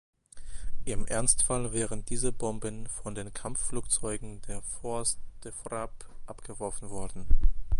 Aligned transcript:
Im 0.85 1.05
Ernstfall 1.05 1.73
wären 1.73 2.03
diese 2.03 2.31
Bomben 2.31 2.87
von 2.87 3.13
den 3.13 3.35
Kampfflugzeugen 3.35 4.41
der 4.47 4.63
Force 4.63 5.19
de 5.45 5.51
frappe 5.51 6.07
abgeworfen 6.25 6.89
worden. 6.89 7.27